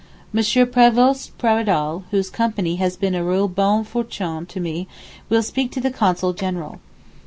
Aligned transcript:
M. 0.33 0.39
Prévost 0.41 1.29
Paradol, 1.37 2.05
whose 2.09 2.31
company 2.31 2.77
has 2.77 2.97
been 2.97 3.13
a 3.13 3.23
real 3.23 3.47
bonne 3.47 3.83
fortune 3.83 4.47
to 4.47 4.59
me, 4.59 4.87
will 5.29 5.43
speak 5.43 5.71
to 5.73 5.79
the 5.79 5.91
Consul 5.91 6.33
General. 6.33 6.79